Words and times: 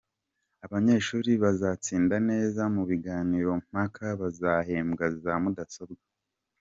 Abanyeshuri 0.65 1.31
bazatsinda 1.43 2.15
neza 2.29 2.61
mu 2.75 2.83
biganiro 2.89 3.51
mpaka 3.67 4.05
bazahembwa 4.19 5.05
za 5.23 5.33
mudasobwa 5.43 6.05